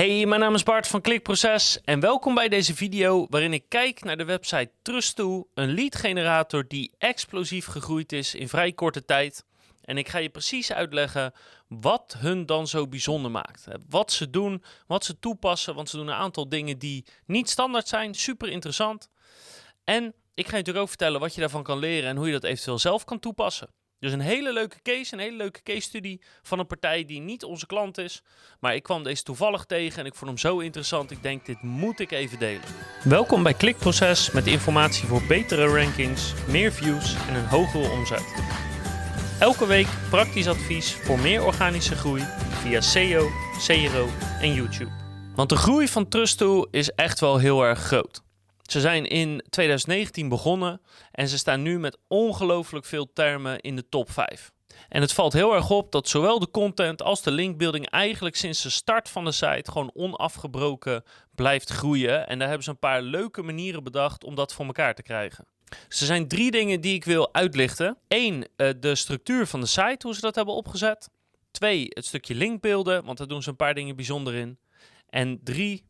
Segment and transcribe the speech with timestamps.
[0.00, 4.04] Hey, mijn naam is Bart van Klikproces en welkom bij deze video waarin ik kijk
[4.04, 9.44] naar de website Trust2, een lead generator die explosief gegroeid is in vrij korte tijd.
[9.84, 11.32] En ik ga je precies uitleggen
[11.68, 13.64] wat hun dan zo bijzonder maakt.
[13.88, 17.88] Wat ze doen, wat ze toepassen, want ze doen een aantal dingen die niet standaard
[17.88, 19.08] zijn, super interessant.
[19.84, 22.32] En ik ga je natuurlijk ook vertellen wat je daarvan kan leren en hoe je
[22.32, 23.68] dat eventueel zelf kan toepassen.
[24.00, 27.44] Dus een hele leuke case, een hele leuke case studie van een partij die niet
[27.44, 28.22] onze klant is.
[28.60, 31.10] Maar ik kwam deze toevallig tegen en ik vond hem zo interessant.
[31.10, 32.62] Ik denk, dit moet ik even delen.
[33.04, 38.34] Welkom bij Klikproces met informatie voor betere rankings, meer views en een hogere omzet.
[39.40, 43.28] Elke week praktisch advies voor meer organische groei via SEO,
[43.66, 44.08] CRO
[44.40, 44.90] en YouTube.
[45.34, 48.22] Want de groei van Trust2 is echt wel heel erg groot.
[48.70, 50.80] Ze zijn in 2019 begonnen
[51.12, 54.52] en ze staan nu met ongelooflijk veel termen in de top 5.
[54.88, 58.62] En het valt heel erg op dat zowel de content als de linkbuilding eigenlijk sinds
[58.62, 61.02] de start van de site gewoon onafgebroken
[61.34, 62.26] blijft groeien.
[62.26, 65.46] En daar hebben ze een paar leuke manieren bedacht om dat voor elkaar te krijgen.
[65.68, 67.98] Er zijn drie dingen die ik wil uitlichten.
[68.08, 71.08] Eén, eh, de structuur van de site, hoe ze dat hebben opgezet.
[71.50, 74.58] Twee, het stukje linkbeelden, want daar doen ze een paar dingen bijzonder in.
[75.08, 75.89] En drie,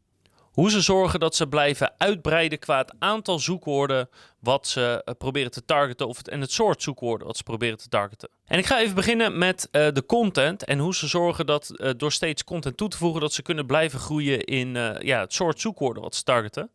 [0.53, 4.09] hoe ze zorgen dat ze blijven uitbreiden qua het aantal zoekwoorden
[4.41, 7.79] wat ze uh, proberen te targeten of het, en het soort zoekwoorden wat ze proberen
[7.79, 8.29] te targeten.
[8.45, 11.91] En ik ga even beginnen met uh, de content en hoe ze zorgen dat uh,
[11.97, 15.61] door steeds content toe te voegen dat ze kunnen blijven groeien in ja, het soort
[15.61, 16.71] zoekwoorden wat ze targeten.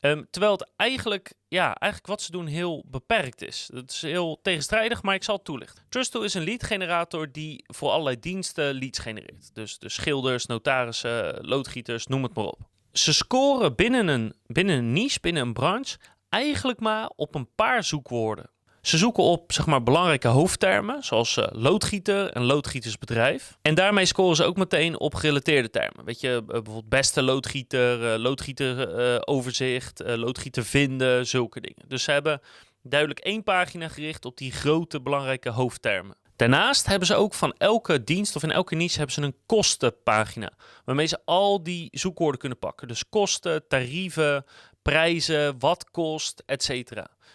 [0.00, 3.70] Um, terwijl het eigenlijk, ja, eigenlijk wat ze doen heel beperkt is.
[3.74, 5.84] Het is heel tegenstrijdig, maar ik zal het toelichten.
[5.88, 9.54] Trusto is een lead generator die voor allerlei diensten leads genereert.
[9.54, 14.92] Dus de schilders, notarissen, loodgieters, noem het maar op ze scoren binnen een, binnen een
[14.92, 18.50] niche, binnen een branche, eigenlijk maar op een paar zoekwoorden.
[18.82, 23.58] Ze zoeken op zeg maar, belangrijke hoofdtermen, zoals uh, loodgieter en loodgietersbedrijf.
[23.62, 26.04] En daarmee scoren ze ook meteen op gerelateerde termen.
[26.04, 31.88] Weet je, uh, bijvoorbeeld beste loodgieter, uh, loodgieteroverzicht, loodgieter vinden, zulke dingen.
[31.88, 32.40] Dus ze hebben
[32.82, 36.16] duidelijk één pagina gericht op die grote belangrijke hoofdtermen.
[36.38, 40.50] Daarnaast hebben ze ook van elke dienst of in elke niche hebben ze een kostenpagina.
[40.84, 42.88] Waarmee ze al die zoekwoorden kunnen pakken.
[42.88, 44.44] Dus kosten, tarieven,
[44.82, 46.90] prijzen, wat kost, etc.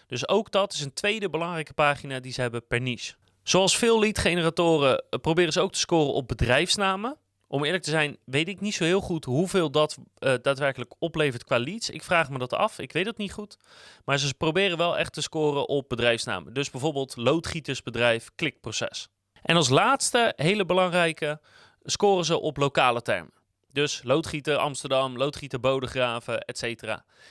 [0.07, 3.13] Dus ook dat is een tweede belangrijke pagina die ze hebben per niche.
[3.43, 7.17] Zoals veel lead generatoren eh, proberen ze ook te scoren op bedrijfsnamen
[7.53, 11.43] om eerlijk te zijn, weet ik niet zo heel goed hoeveel dat uh, daadwerkelijk oplevert
[11.43, 11.89] qua leads.
[11.89, 12.79] Ik vraag me dat af.
[12.79, 13.57] Ik weet het niet goed.
[14.05, 16.53] Maar ze proberen wel echt te scoren op bedrijfsnamen.
[16.53, 19.07] Dus bijvoorbeeld loodgietersbedrijf, klikproces.
[19.41, 21.41] En als laatste, hele belangrijke,
[21.83, 23.33] scoren ze op lokale termen.
[23.73, 26.83] Dus loodgieter Amsterdam, loodgieter Bodegraven, etc.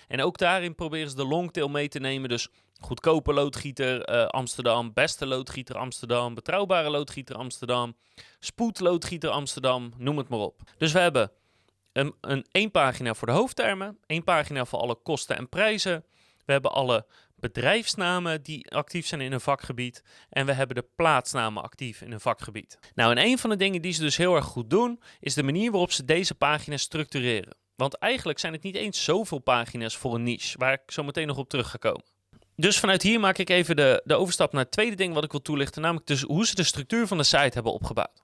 [0.08, 2.28] En ook daarin proberen ze de longtail mee te nemen.
[2.28, 2.48] Dus
[2.80, 7.96] goedkope loodgieter uh, Amsterdam, beste loodgieter Amsterdam, betrouwbare loodgieter Amsterdam,
[8.38, 10.60] spoedloodgieter Amsterdam, noem het maar op.
[10.78, 11.30] Dus we hebben
[11.92, 16.04] een, een één pagina voor de hoofdtermen, één pagina voor alle kosten en prijzen.
[16.44, 17.06] We hebben alle
[17.42, 20.02] bedrijfsnamen die actief zijn in een vakgebied.
[20.28, 22.78] En we hebben de plaatsnamen actief in een vakgebied.
[22.94, 25.42] Nou, en een van de dingen die ze dus heel erg goed doen, is de
[25.42, 27.56] manier waarop ze deze pagina's structureren.
[27.76, 31.26] Want eigenlijk zijn het niet eens zoveel pagina's voor een niche, waar ik zo meteen
[31.26, 32.04] nog op terug ga komen.
[32.56, 35.30] Dus vanuit hier maak ik even de, de overstap naar het tweede ding wat ik
[35.30, 38.22] wil toelichten, namelijk dus hoe ze de structuur van de site hebben opgebouwd.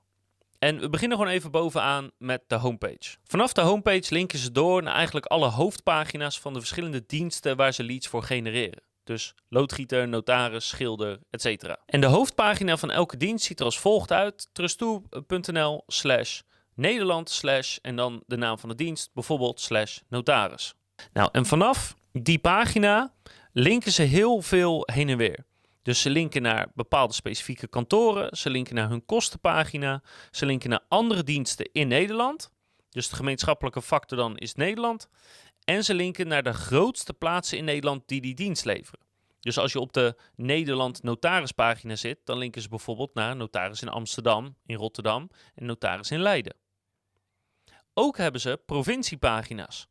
[0.58, 3.16] En we beginnen gewoon even bovenaan met de homepage.
[3.24, 7.72] Vanaf de homepage linken ze door naar eigenlijk alle hoofdpagina's van de verschillende diensten waar
[7.72, 8.82] ze leads voor genereren.
[9.08, 11.74] Dus loodgieter, notaris, schilder, etc.
[11.86, 16.41] En de hoofdpagina van elke dienst ziet er als volgt uit: trustoe.nl slash
[16.74, 20.74] Nederland slash en dan de naam van de dienst, bijvoorbeeld slash notaris.
[21.12, 23.14] Nou, en vanaf die pagina
[23.52, 25.46] linken ze heel veel heen en weer.
[25.82, 30.84] Dus ze linken naar bepaalde specifieke kantoren, ze linken naar hun kostenpagina, ze linken naar
[30.88, 32.50] andere diensten in Nederland.
[32.90, 35.08] Dus de gemeenschappelijke factor dan is Nederland.
[35.68, 39.00] En ze linken naar de grootste plaatsen in Nederland die die dienst leveren.
[39.40, 43.88] Dus als je op de Nederland notarispagina zit, dan linken ze bijvoorbeeld naar notaris in
[43.88, 46.56] Amsterdam, in Rotterdam en notaris in Leiden.
[47.94, 49.87] Ook hebben ze provinciepagina's.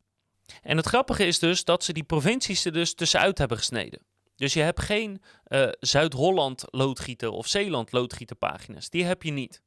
[0.62, 4.02] En het grappige is dus dat ze die provincies er dus tussenuit hebben gesneden.
[4.36, 8.90] Dus je hebt geen uh, Zuid-Holland loodgieter of Zeeland loodgieterpagina's.
[8.90, 9.62] Die heb je niet.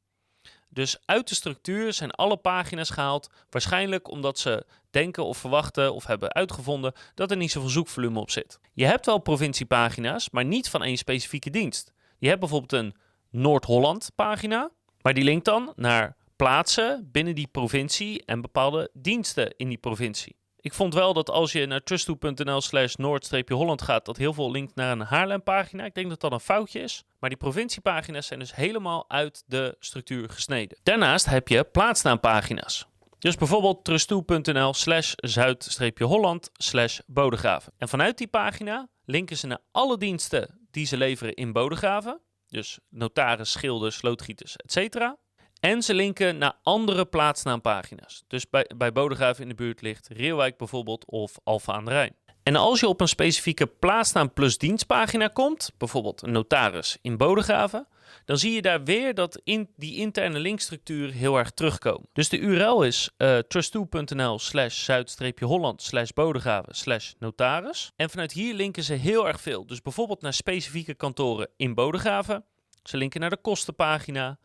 [0.73, 3.29] Dus uit de structuur zijn alle pagina's gehaald.
[3.49, 8.31] Waarschijnlijk omdat ze denken of verwachten of hebben uitgevonden dat er niet zoveel zoekvolume op
[8.31, 8.59] zit.
[8.73, 11.93] Je hebt wel provinciepagina's, maar niet van één specifieke dienst.
[12.17, 12.95] Je hebt bijvoorbeeld een
[13.29, 14.71] Noord-Holland pagina,
[15.01, 20.35] maar die linkt dan naar plaatsen binnen die provincie en bepaalde diensten in die provincie.
[20.61, 24.75] Ik vond wel dat als je naar trusttoe.nl slash noord-holland gaat, dat heel veel linkt
[24.75, 25.85] naar een Haarlem-pagina.
[25.85, 27.03] Ik denk dat dat een foutje is.
[27.19, 30.77] Maar die provinciepagina's zijn dus helemaal uit de structuur gesneden.
[30.83, 32.85] Daarnaast heb je plaatsnaampagina's.
[33.19, 37.73] Dus bijvoorbeeld trusttoe.nl slash zuid-holland slash bodegraven.
[37.77, 42.21] En vanuit die pagina linken ze naar alle diensten die ze leveren in bodegraven.
[42.47, 45.13] Dus notaris, schilders, loodgieters, etc.
[45.61, 48.23] En ze linken naar andere plaatsnaampagina's.
[48.27, 48.91] Dus bij, bij
[49.37, 52.15] in de buurt ligt Reelwijk bijvoorbeeld of Alfa aan de Rijn.
[52.43, 57.87] En als je op een specifieke plaatsnaam plus dienstpagina komt, bijvoorbeeld een notaris in Bodegraven,
[58.25, 62.09] dan zie je daar weer dat in die interne linkstructuur heel erg terugkomen.
[62.13, 67.91] Dus de URL is uh, trust2.nl slash zuid-holland slash bodegraven slash notaris.
[67.95, 69.65] En vanuit hier linken ze heel erg veel.
[69.65, 72.43] Dus bijvoorbeeld naar specifieke kantoren in Bodegraven.
[72.83, 74.37] Ze linken naar de kostenpagina,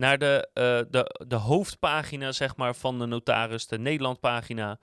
[0.00, 4.78] naar de, uh, de, de hoofdpagina zeg maar, van de notaris, de Nederlandpagina.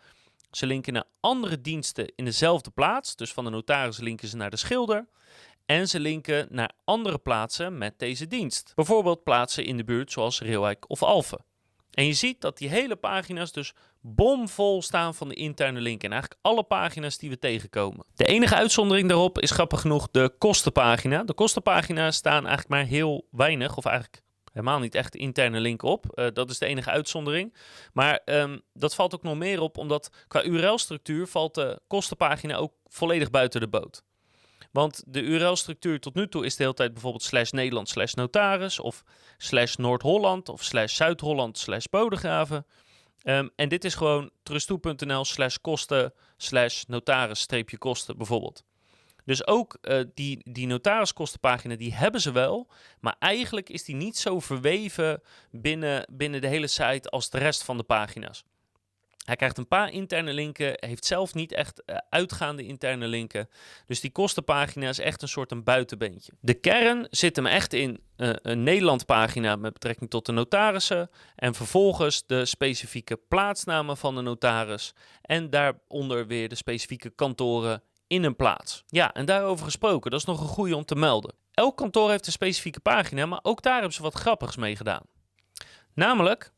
[0.52, 3.16] Ze linken naar andere diensten in dezelfde plaats.
[3.16, 5.08] Dus van de notaris linken ze naar de schilder.
[5.66, 8.72] En ze linken naar andere plaatsen met deze dienst.
[8.76, 11.46] Bijvoorbeeld plaatsen in de buurt zoals Reelwijk of Alphen.
[11.92, 16.04] En je ziet dat die hele pagina's dus bomvol staan van de interne link.
[16.04, 18.06] En eigenlijk alle pagina's die we tegenkomen.
[18.16, 21.24] De enige uitzondering daarop is grappig genoeg de kostenpagina.
[21.24, 24.26] De kostenpagina's staan eigenlijk maar heel weinig, of eigenlijk
[24.58, 26.06] helemaal niet echt interne link op.
[26.14, 27.56] Uh, dat is de enige uitzondering.
[27.94, 32.74] Maar um, dat valt ook nog meer op, omdat qua URL-structuur valt de kostenpagina ook
[32.86, 34.04] volledig buiten de boot.
[34.72, 38.80] Want de URL-structuur tot nu toe is de hele tijd bijvoorbeeld slash Nederland slash notaris
[38.80, 39.04] of
[39.38, 42.66] slash Noord-Holland of slash Zuid-Holland slash Bodegraven.
[43.24, 48.64] Um, en dit is gewoon trustoe.nl slash kosten slash notaris streepje kosten bijvoorbeeld.
[49.28, 52.68] Dus ook uh, die, die notariskostenpagina, die hebben ze wel.
[53.00, 55.22] Maar eigenlijk is die niet zo verweven
[55.52, 58.44] binnen, binnen de hele site als de rest van de pagina's.
[59.26, 63.50] Hij krijgt een paar interne linken, heeft zelf niet echt uh, uitgaande interne linken.
[63.86, 66.32] Dus die kostenpagina is echt een soort een buitenbeentje.
[66.40, 71.10] De kern zit hem echt in uh, een Nederlandpagina met betrekking tot de notarissen.
[71.36, 74.94] En vervolgens de specifieke plaatsnamen van de notaris.
[75.22, 78.84] En daaronder weer de specifieke kantoren in een plaats.
[78.88, 81.36] Ja, en daarover gesproken, dat is nog een goede om te melden.
[81.52, 85.04] Elk kantoor heeft een specifieke pagina, maar ook daar hebben ze wat grappigs mee gedaan.
[85.94, 86.52] Namelijk,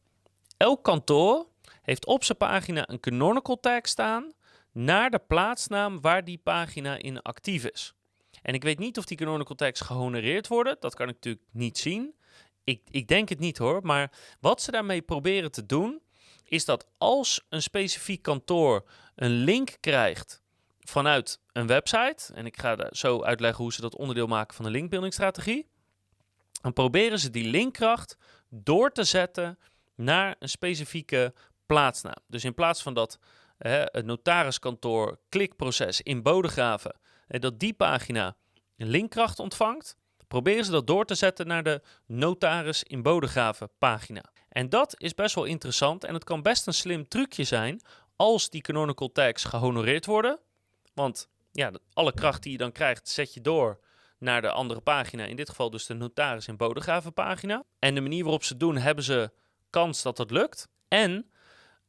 [0.57, 1.47] elk kantoor
[1.81, 4.33] heeft op zijn pagina een canonical tag staan
[4.71, 7.93] naar de plaatsnaam waar die pagina in actief is.
[8.41, 11.77] En ik weet niet of die canonical tags gehonoreerd worden, dat kan ik natuurlijk niet
[11.77, 12.15] zien.
[12.63, 16.01] Ik, ik denk het niet hoor, maar wat ze daarmee proberen te doen,
[16.43, 20.41] is dat als een specifiek kantoor een link krijgt
[20.89, 24.71] vanuit een website, en ik ga zo uitleggen hoe ze dat onderdeel maken van de
[24.71, 25.69] linkbuildingstrategie,
[26.61, 28.17] dan proberen ze die linkkracht
[28.49, 29.59] door te zetten
[29.95, 31.33] naar een specifieke
[31.65, 32.23] plaatsnaam.
[32.27, 33.19] Dus in plaats van dat
[33.57, 38.35] hè, het notariskantoor klikproces in Bodegraven, dat die pagina
[38.75, 39.97] linkkracht ontvangt,
[40.27, 44.23] proberen ze dat door te zetten naar de notaris in Bodegraven pagina.
[44.49, 47.81] En dat is best wel interessant en het kan best een slim trucje zijn
[48.15, 50.39] als die canonical tags gehonoreerd worden.
[50.99, 53.79] Want ja, alle kracht die je dan krijgt, zet je door
[54.17, 55.23] naar de andere pagina.
[55.25, 57.63] In dit geval dus de notaris in Bodegraven pagina.
[57.79, 59.31] En de manier waarop ze doen, hebben ze
[59.69, 60.67] kans dat dat lukt.
[60.87, 61.31] En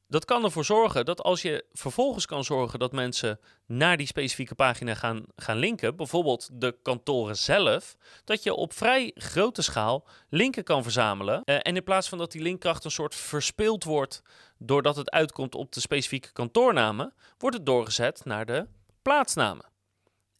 [0.08, 4.54] dat kan ervoor zorgen dat als je vervolgens kan zorgen dat mensen naar die specifieke
[4.54, 10.64] pagina gaan, gaan linken, bijvoorbeeld de kantoren zelf, dat je op vrij grote schaal linken
[10.64, 11.42] kan verzamelen.
[11.44, 14.22] Uh, en in plaats van dat die linkkracht een soort verspeeld wordt
[14.58, 18.66] doordat het uitkomt op de specifieke kantoornamen, wordt het doorgezet naar de
[19.02, 19.68] plaatsnamen.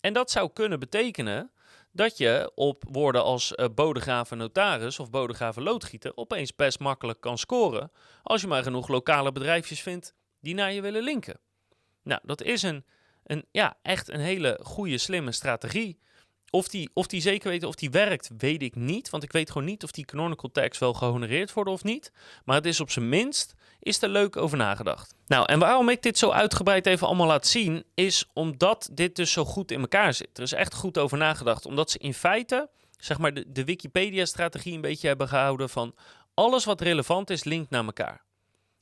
[0.00, 1.50] En dat zou kunnen betekenen
[1.92, 7.38] dat je op woorden als uh, bodegraven notaris of bodegraven loodgieter opeens best makkelijk kan
[7.38, 11.40] scoren als je maar genoeg lokale bedrijfjes vindt die naar je willen linken.
[12.02, 12.84] Nou, dat is een,
[13.24, 16.00] een, ja, echt een hele goede, slimme strategie.
[16.50, 19.10] Of die, of die zeker weten of die werkt, weet ik niet.
[19.10, 22.12] Want ik weet gewoon niet of die canonical tags wel gehonoreerd worden of niet.
[22.44, 25.14] Maar het is op zijn minst is er leuk over nagedacht.
[25.26, 29.32] Nou, en waarom ik dit zo uitgebreid even allemaal laat zien, is omdat dit dus
[29.32, 30.36] zo goed in elkaar zit.
[30.36, 34.74] Er is echt goed over nagedacht, omdat ze in feite, zeg maar, de, de Wikipedia-strategie
[34.74, 35.94] een beetje hebben gehouden van
[36.34, 38.24] alles wat relevant is, linkt naar elkaar.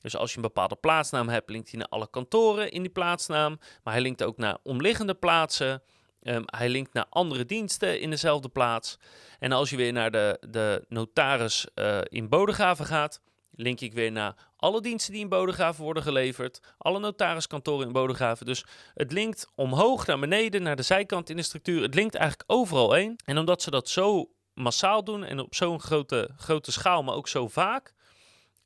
[0.00, 3.58] Dus als je een bepaalde plaatsnaam hebt, linkt hij naar alle kantoren in die plaatsnaam,
[3.82, 5.82] maar hij linkt ook naar omliggende plaatsen.
[6.22, 8.98] Um, hij linkt naar andere diensten in dezelfde plaats.
[9.38, 13.20] En als je weer naar de, de notaris uh, in Bodegraven gaat,
[13.50, 18.46] link ik weer naar alle diensten die in Bodegraven worden geleverd, alle notariskantoren in Bodegraven.
[18.46, 21.82] Dus het linkt omhoog naar beneden, naar de zijkant in de structuur.
[21.82, 23.18] Het linkt eigenlijk overal heen.
[23.24, 27.28] En omdat ze dat zo massaal doen en op zo'n grote, grote schaal, maar ook
[27.28, 27.94] zo vaak,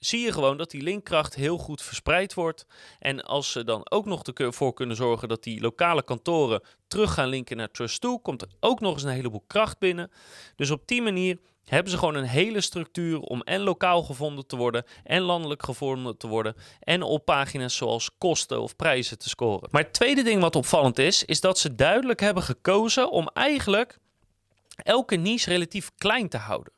[0.04, 2.66] zie je gewoon dat die linkkracht heel goed verspreid wordt.
[2.98, 7.28] En als ze dan ook nog ervoor kunnen zorgen dat die lokale kantoren terug gaan
[7.28, 10.10] linken naar Trust2, komt er ook nog eens een heleboel kracht binnen.
[10.56, 14.56] Dus op die manier hebben ze gewoon een hele structuur om en lokaal gevonden te
[14.56, 19.68] worden en landelijk gevonden te worden en op pagina's zoals kosten of prijzen te scoren.
[19.70, 23.98] Maar het tweede ding wat opvallend is, is dat ze duidelijk hebben gekozen om eigenlijk
[24.76, 26.72] elke niche relatief klein te houden.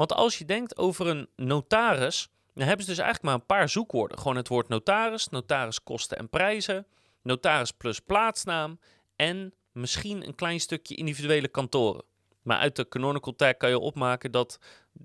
[0.00, 3.68] Want als je denkt over een notaris, dan hebben ze dus eigenlijk maar een paar
[3.68, 4.18] zoekwoorden.
[4.18, 6.86] Gewoon het woord notaris, notaris kosten en prijzen,
[7.22, 8.78] notaris plus plaatsnaam
[9.16, 12.04] en misschien een klein stukje individuele kantoren.
[12.42, 14.58] Maar uit de canonical tag kan je opmaken dat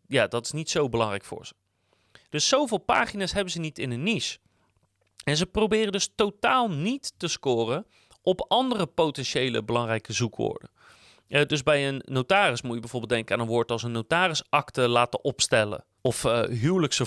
[0.08, 1.54] ja, dat is niet zo belangrijk voor ze.
[2.30, 4.38] Dus zoveel pagina's hebben ze niet in een niche.
[5.24, 7.86] En ze proberen dus totaal niet te scoren
[8.22, 10.70] op andere potentiële belangrijke zoekwoorden.
[11.27, 14.88] Uh, dus bij een notaris moet je bijvoorbeeld denken aan een woord als een notarisakte
[14.88, 15.86] laten opstellen.
[16.01, 17.05] Of uh, huwelijkse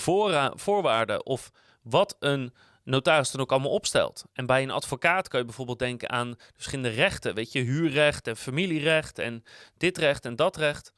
[0.55, 1.25] voorwaarden.
[1.25, 4.23] Of wat een notaris dan ook allemaal opstelt.
[4.33, 7.35] En bij een advocaat kan je bijvoorbeeld denken aan verschillende rechten.
[7.35, 9.43] Weet je, huurrecht en familierecht en
[9.77, 10.93] dit recht en dat recht.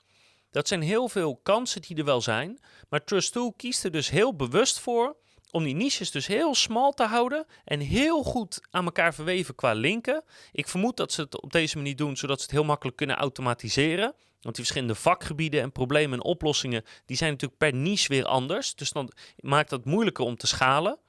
[0.52, 2.60] Dat zijn heel veel kansen die er wel zijn.
[2.90, 5.16] Maar Trust2 kiest er dus heel bewust voor
[5.52, 9.74] om die niches dus heel smal te houden en heel goed aan elkaar verweven qua
[9.74, 10.24] linken.
[10.52, 13.16] Ik vermoed dat ze het op deze manier doen, zodat ze het heel makkelijk kunnen
[13.16, 14.14] automatiseren.
[14.42, 18.76] Want die verschillende vakgebieden en problemen en oplossingen, die zijn natuurlijk per niche weer anders.
[18.76, 21.00] Dus dan maakt dat moeilijker om te schalen.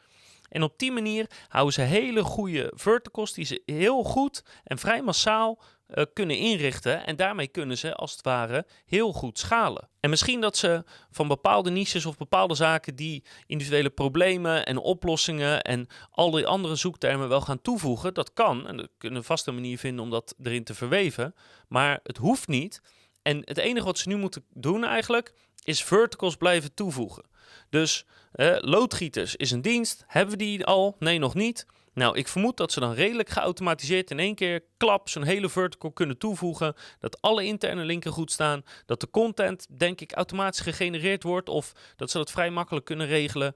[0.49, 5.03] En op die manier houden ze hele goede verticals die ze heel goed en vrij
[5.03, 5.63] massaal
[5.95, 7.07] uh, kunnen inrichten.
[7.07, 9.89] En daarmee kunnen ze als het ware heel goed schalen.
[10.01, 15.63] En misschien dat ze van bepaalde niches of bepaalde zaken die individuele problemen en oplossingen
[15.63, 18.15] en al die andere zoektermen wel gaan toevoegen.
[18.15, 18.67] Dat kan.
[18.67, 21.35] En dat kunnen een manier vinden om dat erin te verweven.
[21.69, 22.81] Maar het hoeft niet.
[23.23, 25.35] En het enige wat ze nu moeten doen eigenlijk
[25.65, 27.25] is verticals blijven toevoegen.
[27.71, 30.05] Dus eh, loodgieters is een dienst.
[30.07, 30.97] Hebben we die al?
[30.99, 31.67] Nee, nog niet.
[31.95, 35.93] Nou, ik vermoed dat ze dan redelijk geautomatiseerd in één keer klap zo'n hele vertical
[35.93, 36.75] kunnen toevoegen.
[36.99, 38.63] Dat alle interne linken goed staan.
[38.87, 41.49] Dat de content, denk ik, automatisch gegenereerd wordt.
[41.49, 43.55] Of dat ze dat vrij makkelijk kunnen regelen.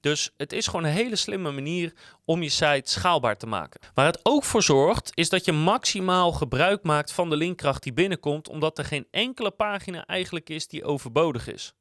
[0.00, 1.92] Dus het is gewoon een hele slimme manier
[2.24, 3.80] om je site schaalbaar te maken.
[3.94, 7.92] Waar het ook voor zorgt, is dat je maximaal gebruik maakt van de linkkracht die
[7.92, 11.74] binnenkomt, omdat er geen enkele pagina eigenlijk is die overbodig is.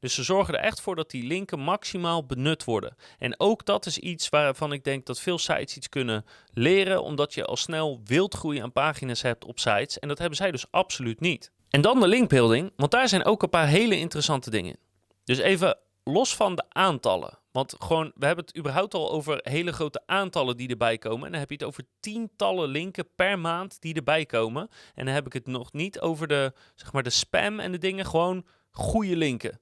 [0.00, 2.96] Dus ze zorgen er echt voor dat die linken maximaal benut worden.
[3.18, 7.34] En ook dat is iets waarvan ik denk dat veel sites iets kunnen leren, omdat
[7.34, 9.98] je al snel wild groeien aan pagina's hebt op sites.
[9.98, 11.50] En dat hebben zij dus absoluut niet.
[11.70, 14.78] En dan de linkbuilding, want daar zijn ook een paar hele interessante dingen in.
[15.24, 17.38] Dus even los van de aantallen.
[17.52, 21.26] Want gewoon, we hebben het überhaupt al over hele grote aantallen die erbij komen.
[21.26, 24.68] En dan heb je het over tientallen linken per maand die erbij komen.
[24.94, 27.78] En dan heb ik het nog niet over de, zeg maar, de spam en de
[27.78, 28.06] dingen.
[28.06, 29.60] Gewoon goede linken.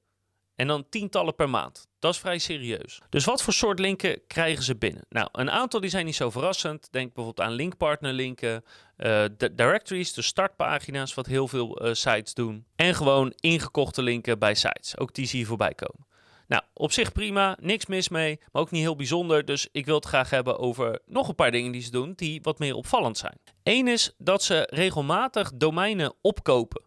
[0.56, 1.88] En dan tientallen per maand.
[1.98, 3.00] Dat is vrij serieus.
[3.08, 5.06] Dus wat voor soort linken krijgen ze binnen?
[5.08, 6.88] Nou, een aantal die zijn niet zo verrassend.
[6.92, 8.64] Denk bijvoorbeeld aan linkpartner linken,
[8.98, 12.66] uh, directories, de startpagina's, wat heel veel uh, sites doen.
[12.76, 14.98] En gewoon ingekochte linken bij sites.
[14.98, 16.06] Ook die zie je voorbij komen.
[16.48, 19.44] Nou, op zich prima, niks mis mee, maar ook niet heel bijzonder.
[19.44, 22.40] Dus ik wil het graag hebben over nog een paar dingen die ze doen die
[22.42, 23.38] wat meer opvallend zijn.
[23.62, 26.82] Eén is dat ze regelmatig domeinen opkopen.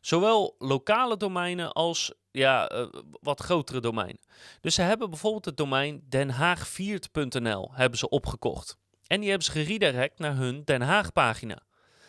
[0.00, 2.86] Zowel lokale domeinen als ja, uh,
[3.20, 4.20] wat grotere domeinen.
[4.60, 8.76] Dus ze hebben bijvoorbeeld het domein denhaagviert.nl hebben ze opgekocht.
[9.06, 11.62] En die hebben ze geredirect naar hun Den Haag pagina.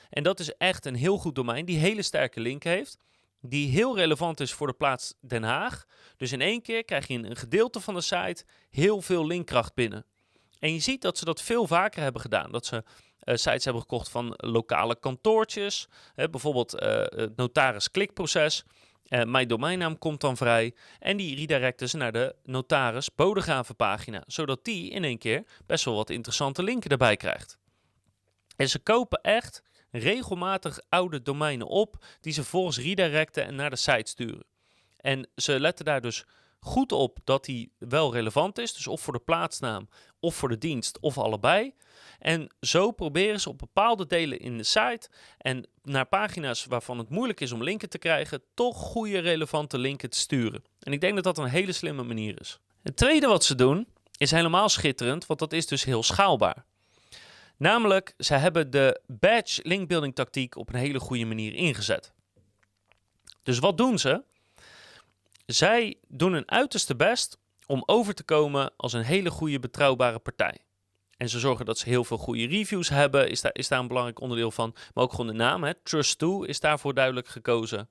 [0.10, 2.98] En dat is echt een heel goed domein die hele sterke link heeft.
[3.42, 5.86] Die heel relevant is voor de plaats Den Haag.
[6.18, 9.74] Dus in één keer krijg je in een gedeelte van de site heel veel linkkracht
[9.74, 10.06] binnen.
[10.60, 12.52] En je ziet dat ze dat veel vaker hebben gedaan.
[12.52, 15.88] Dat ze uh, sites hebben gekocht van lokale kantoortjes.
[16.14, 18.64] Hè, bijvoorbeeld uh, het notaris klikproces.
[19.12, 20.76] Uh, mijn domeinnaam komt dan vrij.
[21.00, 24.24] En die redirecten ze naar de notaris bodegravenpagina.
[24.28, 27.58] Zodat die in één keer best wel wat interessante linken erbij krijgt.
[28.56, 32.06] En ze kopen echt regelmatig oude domeinen op.
[32.20, 34.46] Die ze volgens redirecten en naar de site sturen.
[34.98, 36.26] En ze letten daar dus
[36.62, 38.74] goed op dat die wel relevant is.
[38.74, 39.90] Dus of voor de plaatsnaam
[40.20, 41.74] of voor de dienst of allebei.
[42.20, 47.10] En zo proberen ze op bepaalde delen in de site en naar pagina's waarvan het
[47.10, 50.64] moeilijk is om linken te krijgen, toch goede relevante linken te sturen.
[50.80, 52.60] En ik denk dat dat een hele slimme manier is.
[52.84, 53.88] Het tweede wat ze doen
[54.18, 56.66] is helemaal schitterend, want dat is dus heel schaalbaar.
[57.58, 62.14] Namelijk, ze hebben de badge linkbuilding tactiek op een hele goede manier ingezet.
[63.44, 64.24] Dus wat doen ze?
[65.54, 70.58] Zij doen hun uiterste best om over te komen als een hele goede betrouwbare partij.
[71.18, 73.88] En ze zorgen dat ze heel veel goede reviews hebben, is daar, is daar een
[73.88, 74.76] belangrijk onderdeel van.
[74.94, 75.74] Maar ook gewoon de naam, hè.
[75.74, 77.90] Trust2 is daarvoor duidelijk gekozen.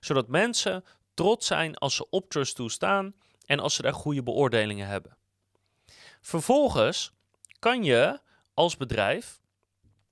[0.00, 3.14] Zodat mensen trots zijn als ze op Trust2 staan
[3.46, 5.16] en als ze daar goede beoordelingen hebben.
[6.20, 7.12] Vervolgens
[7.58, 8.20] kan je
[8.54, 9.40] als bedrijf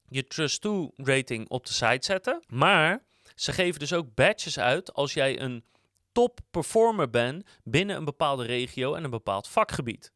[0.08, 5.14] je Trust2 rating op de site zetten, maar Ze geven dus ook badges uit als
[5.14, 5.64] jij een
[6.12, 10.12] top performer bent binnen een bepaalde regio en een bepaald vakgebied.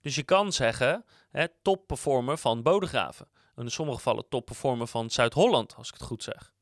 [0.00, 3.28] Dus je kan zeggen, hè, top performer van Bodegraven.
[3.54, 6.52] En in sommige gevallen top performer van Zuid-Holland, als ik het goed zeg.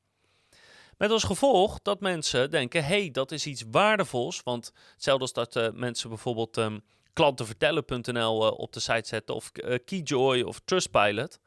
[1.00, 4.42] Met als gevolg dat mensen denken, hey, dat is iets waardevols.
[4.42, 9.50] Want hetzelfde als dat uh, mensen bijvoorbeeld um, klantenvertellen.nl uh, op de site zetten, of
[9.54, 11.38] uh, Keyjoy of Trustpilot,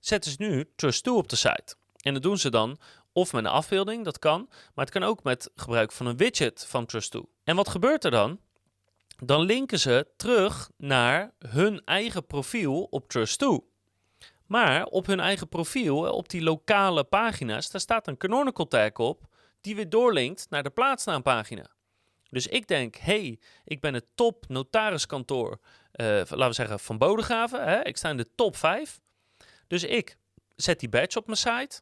[0.00, 1.76] zetten ze nu Trust2 op de site.
[2.00, 2.78] En dat doen ze dan
[3.14, 6.66] of met een afbeelding, dat kan, maar het kan ook met gebruik van een widget
[6.68, 7.20] van Trust2.
[7.44, 8.40] En wat gebeurt er dan?
[9.16, 13.72] Dan linken ze terug naar hun eigen profiel op Trust2.
[14.46, 19.26] Maar op hun eigen profiel, op die lokale pagina's, daar staat een canonical tag op
[19.60, 21.66] die weer doorlinkt naar de plaatsnaampagina.
[22.30, 27.84] Dus ik denk, hey, ik ben het top notariskantoor, uh, laten we zeggen, van Bodegraven.
[27.84, 29.00] Ik sta in de top 5.
[29.66, 30.16] Dus ik
[30.56, 31.80] zet die badge op mijn site.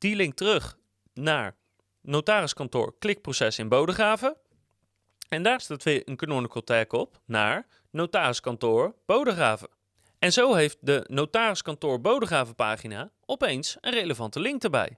[0.00, 0.78] Die link terug
[1.14, 1.56] naar
[2.00, 4.36] notariskantoor klikproces in Bodegraven.
[5.28, 9.68] En daar staat weer een canonical tag op naar notariskantoor Bodegraven.
[10.18, 14.96] En zo heeft de notariskantoor Bodegraven pagina opeens een relevante link erbij.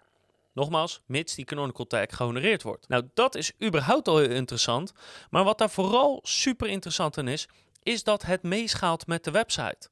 [0.52, 2.88] Nogmaals, mits die canonical tag gehonoreerd wordt.
[2.88, 4.92] Nou, dat is überhaupt al heel interessant.
[5.30, 7.48] Maar wat daar vooral super interessant aan is,
[7.82, 9.88] is dat het meeschaalt met de website.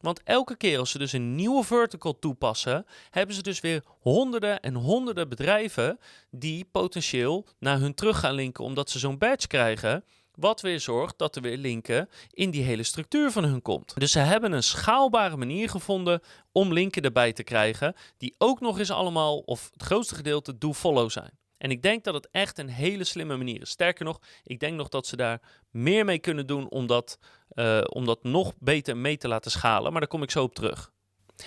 [0.00, 4.60] Want elke keer als ze dus een nieuwe vertical toepassen, hebben ze dus weer honderden
[4.60, 5.98] en honderden bedrijven
[6.30, 10.04] die potentieel naar hun terug gaan linken omdat ze zo'n badge krijgen.
[10.34, 13.94] Wat weer zorgt dat er weer linken in die hele structuur van hun komt.
[13.96, 16.20] Dus ze hebben een schaalbare manier gevonden
[16.52, 21.10] om linken erbij te krijgen, die ook nog eens allemaal, of het grootste gedeelte, do-follow
[21.10, 21.30] zijn.
[21.58, 23.70] En ik denk dat het echt een hele slimme manier is.
[23.70, 27.18] Sterker nog, ik denk nog dat ze daar meer mee kunnen doen om dat,
[27.54, 29.90] uh, om dat nog beter mee te laten schalen.
[29.90, 30.92] Maar daar kom ik zo op terug.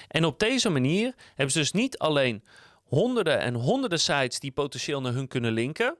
[0.08, 2.44] En op deze manier hebben ze dus niet alleen
[2.84, 5.98] honderden en honderden sites die potentieel naar hun kunnen linken.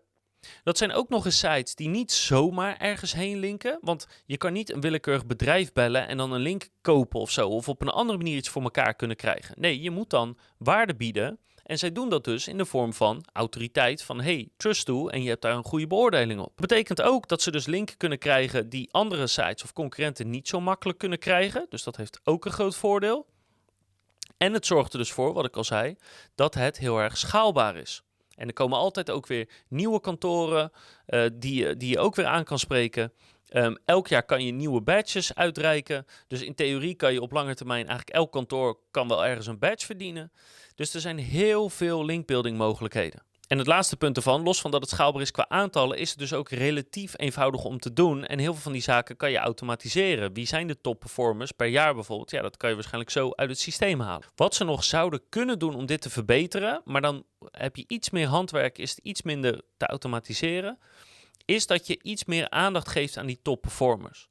[0.64, 3.78] Dat zijn ook nog eens sites die niet zomaar ergens heen linken.
[3.82, 7.50] Want je kan niet een willekeurig bedrijf bellen en dan een link kopen of zo.
[7.50, 9.56] Of op een andere manier iets voor elkaar kunnen krijgen.
[9.60, 11.40] Nee, je moet dan waarde bieden
[11.72, 15.24] en zij doen dat dus in de vorm van autoriteit van hey, trust toe en
[15.24, 16.48] je hebt daar een goede beoordeling op.
[16.48, 20.48] Dat betekent ook dat ze dus linken kunnen krijgen die andere sites of concurrenten niet
[20.48, 21.66] zo makkelijk kunnen krijgen.
[21.70, 23.26] Dus dat heeft ook een groot voordeel.
[24.38, 25.96] En het zorgt er dus voor, wat ik al zei,
[26.36, 28.04] dat het heel erg schaalbaar is.
[28.36, 30.72] En er komen altijd ook weer nieuwe kantoren
[31.08, 33.14] uh, die, die je ook weer aan kan spreken.
[33.54, 36.06] Um, elk jaar kan je nieuwe badges uitreiken.
[36.28, 39.60] Dus in theorie kan je op lange termijn eigenlijk elk kantoor kan wel ergens een
[39.60, 40.32] badge verdienen.
[40.76, 43.24] Dus er zijn heel veel linkbuilding mogelijkheden.
[43.52, 46.20] En het laatste punt ervan, los van dat het schaalbaar is qua aantallen, is het
[46.20, 48.26] dus ook relatief eenvoudig om te doen.
[48.26, 50.34] En heel veel van die zaken kan je automatiseren.
[50.34, 52.32] Wie zijn de top performers per jaar bijvoorbeeld?
[52.32, 54.28] Ja, dat kan je waarschijnlijk zo uit het systeem halen.
[54.36, 58.10] Wat ze nog zouden kunnen doen om dit te verbeteren, maar dan heb je iets
[58.10, 60.80] meer handwerk, is het iets minder te automatiseren,
[61.46, 64.30] is dat je iets meer aandacht geeft aan die top performers.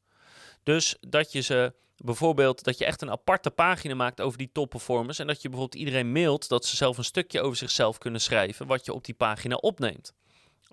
[0.63, 4.71] Dus dat je ze bijvoorbeeld dat je echt een aparte pagina maakt over die top
[4.71, 8.21] performers en dat je bijvoorbeeld iedereen mailt dat ze zelf een stukje over zichzelf kunnen
[8.21, 10.13] schrijven wat je op die pagina opneemt.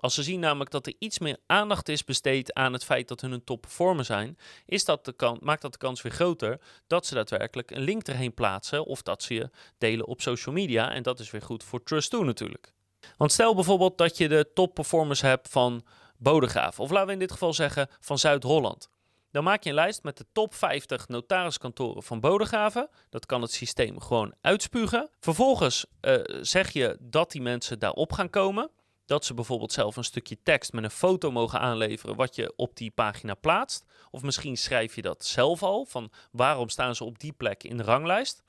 [0.00, 3.20] Als ze zien namelijk dat er iets meer aandacht is besteed aan het feit dat
[3.20, 7.06] hun een top performer zijn, is dat de maakt dat de kans weer groter dat
[7.06, 10.92] ze daadwerkelijk een link erheen plaatsen of dat ze je delen op social media.
[10.92, 12.72] En dat is weer goed voor Trust2 natuurlijk.
[13.16, 15.84] Want stel bijvoorbeeld dat je de top performers hebt van
[16.18, 18.88] Bodegraaf, of laten we in dit geval zeggen van Zuid-Holland.
[19.30, 22.88] Dan maak je een lijst met de top 50 notariskantoren van Bodegraven.
[23.10, 25.10] Dat kan het systeem gewoon uitspugen.
[25.20, 28.70] Vervolgens uh, zeg je dat die mensen daarop gaan komen.
[29.06, 32.76] Dat ze bijvoorbeeld zelf een stukje tekst met een foto mogen aanleveren wat je op
[32.76, 33.84] die pagina plaatst.
[34.10, 37.76] Of misschien schrijf je dat zelf al, van waarom staan ze op die plek in
[37.76, 38.42] de ranglijst.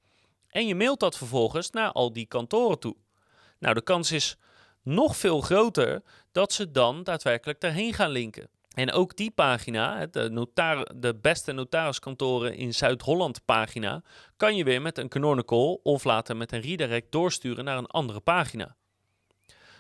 [0.48, 2.96] En je mailt dat vervolgens naar al die kantoren toe.
[3.60, 4.38] Nou, de kans is
[4.84, 8.50] nog veel groter dat ze dan daadwerkelijk daarheen gaan linken.
[8.74, 14.04] En ook die pagina, de, notar de beste notariskantoren in Zuid-Holland pagina,
[14.38, 18.20] kan je weer met een canonical of later met een redirect doorsturen naar een andere
[18.20, 18.76] pagina.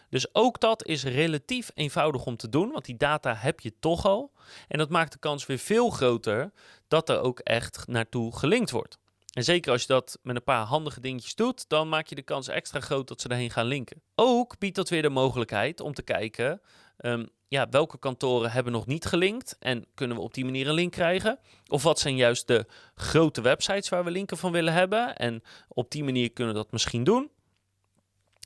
[0.10, 4.06] Dus ook dat is relatief eenvoudig om te doen, want die data heb je toch
[4.06, 4.32] al.
[4.68, 6.52] En dat maakt de kans weer veel groter
[6.88, 9.00] dat er ook echt naartoe gelinkt wordt.
[9.34, 12.22] En zeker als je dat met een paar handige dingetjes doet, dan maak je de
[12.22, 14.02] kans extra groot dat ze erheen gaan linken.
[14.15, 16.62] Ook biedt dat weer de mogelijkheid om te kijken
[16.98, 20.74] um, ja, welke kantoren hebben nog niet gelinkt en kunnen we op die manier een
[20.74, 21.39] link krijgen?
[21.68, 22.65] Of wat zijn juist de
[22.96, 25.15] grote websites waar we linken van willen hebben?
[25.15, 27.30] En op die manier kunnen we dat misschien doen.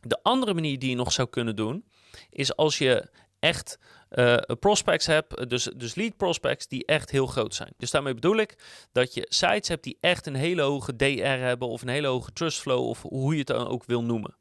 [0.02, 1.86] De andere manier die je nog zou kunnen doen,
[2.30, 3.80] is als je echt
[4.14, 7.74] uh, prospects hebt, dus, dus lead prospects die echt heel groot zijn.
[7.78, 8.56] Dus daarmee bedoel ik
[8.92, 12.34] dat je sites hebt die echt een hele hoge DR hebben of een hele hoge
[12.34, 14.36] trust flow of hoe je het dan ook wil noemen.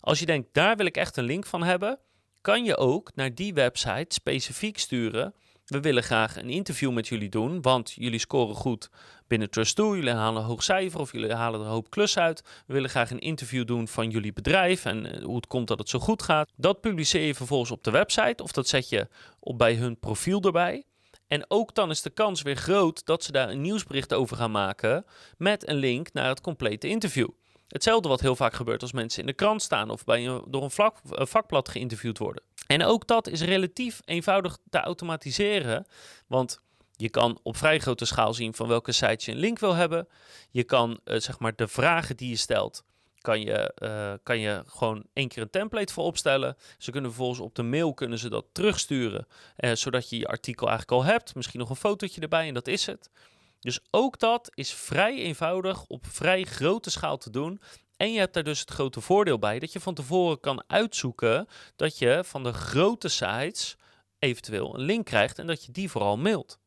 [0.00, 1.98] Als je denkt, daar wil ik echt een link van hebben,
[2.40, 5.34] kan je ook naar die website specifiek sturen.
[5.64, 8.88] We willen graag een interview met jullie doen, want jullie scoren goed
[9.26, 9.74] binnen Trust2.
[9.74, 12.42] Jullie halen een hoog cijfer of jullie halen een hoop klus uit.
[12.66, 15.78] We willen graag een interview doen van jullie bedrijf en eh, hoe het komt dat
[15.78, 16.52] het zo goed gaat.
[16.56, 19.08] Dat publiceer je vervolgens op de website of dat zet je
[19.40, 20.84] op bij hun profiel erbij.
[21.26, 24.50] En ook dan is de kans weer groot dat ze daar een nieuwsbericht over gaan
[24.50, 25.04] maken
[25.36, 27.28] met een link naar het complete interview.
[27.68, 30.62] Hetzelfde wat heel vaak gebeurt als mensen in de krant staan of bij een, door
[30.62, 32.42] een, vlak, vakblad geïnterviewd worden.
[32.66, 35.86] En ook dat is relatief eenvoudig te automatiseren,
[36.26, 36.60] want
[36.96, 40.08] je kan op vrij grote schaal zien van welke sites je een link wil hebben.
[40.50, 42.84] Je kan uh, zeg maar de vragen die je stelt,
[43.18, 46.56] kan je, uh, kan je gewoon één keer een template voor opstellen.
[46.78, 50.68] Ze kunnen vervolgens op de mail kunnen ze dat terugsturen, uh, zodat je je artikel
[50.68, 51.34] eigenlijk al hebt.
[51.34, 53.10] Misschien nog een fotootje erbij en dat is het.
[53.60, 57.60] Dus ook dat is vrij eenvoudig op vrij grote schaal te doen.
[58.04, 61.46] En je hebt daar dus het grote voordeel bij dat je van tevoren kan uitzoeken
[61.76, 63.76] dat je van de grote sites
[64.18, 66.58] eventueel een link krijgt en dat je die vooral mailt.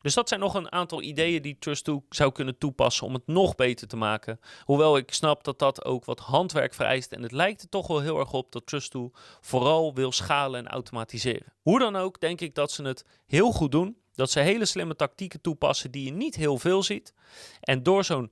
[0.00, 3.54] Dus dat zijn nog een aantal ideeën die Trust2 zou kunnen toepassen om het nog
[3.54, 4.40] beter te maken.
[4.64, 7.12] Hoewel ik snap dat dat ook wat handwerk vereist.
[7.12, 8.98] En het lijkt er toch wel heel erg op dat Trust2
[9.40, 11.52] vooral wil schalen en automatiseren.
[11.62, 13.96] Hoe dan ook, denk ik dat ze het heel goed doen.
[14.14, 17.14] Dat ze hele slimme tactieken toepassen die je niet heel veel ziet.
[17.60, 18.30] En door zo'n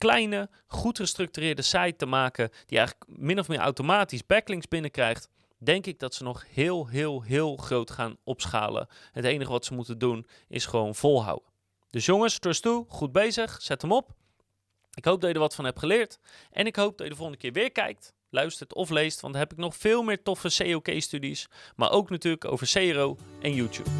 [0.00, 5.86] kleine, goed gestructureerde site te maken, die eigenlijk min of meer automatisch backlinks binnenkrijgt, denk
[5.86, 8.88] ik dat ze nog heel, heel, heel groot gaan opschalen.
[9.12, 11.48] Het enige wat ze moeten doen is gewoon volhouden.
[11.90, 14.10] Dus jongens, trust toe, goed bezig, zet hem op.
[14.94, 16.18] Ik hoop dat je er wat van hebt geleerd.
[16.50, 19.42] En ik hoop dat je de volgende keer weer kijkt, luistert of leest, want dan
[19.42, 23.90] heb ik nog veel meer toffe COK-studies, maar ook natuurlijk over CRO en YouTube.